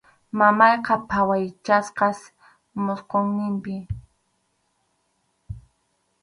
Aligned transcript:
Mamayqa 0.37 0.93
phawachkasqas 1.09 2.19
musquyninpi. 2.83 3.75